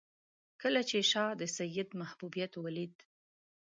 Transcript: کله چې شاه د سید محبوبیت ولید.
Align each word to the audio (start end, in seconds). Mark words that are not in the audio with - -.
کله 0.61 0.81
چې 0.89 0.97
شاه 1.11 1.31
د 1.39 1.41
سید 1.57 1.89
محبوبیت 2.01 2.53
ولید. 2.57 2.95